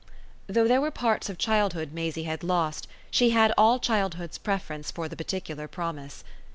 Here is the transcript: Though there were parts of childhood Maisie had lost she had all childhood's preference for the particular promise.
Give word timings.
Though 0.47 0.67
there 0.67 0.81
were 0.81 0.89
parts 0.89 1.29
of 1.29 1.37
childhood 1.37 1.91
Maisie 1.93 2.23
had 2.23 2.41
lost 2.43 2.87
she 3.11 3.29
had 3.29 3.53
all 3.55 3.77
childhood's 3.77 4.39
preference 4.39 4.89
for 4.89 5.07
the 5.07 5.15
particular 5.15 5.67
promise. 5.67 6.23